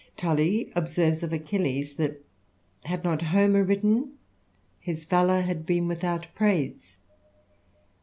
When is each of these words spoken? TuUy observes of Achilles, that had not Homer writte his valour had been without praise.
TuUy 0.17 0.71
observes 0.75 1.21
of 1.21 1.31
Achilles, 1.31 1.93
that 1.97 2.25
had 2.85 3.03
not 3.03 3.21
Homer 3.21 3.63
writte 3.63 4.09
his 4.79 5.05
valour 5.05 5.41
had 5.41 5.63
been 5.63 5.87
without 5.87 6.25
praise. 6.33 6.97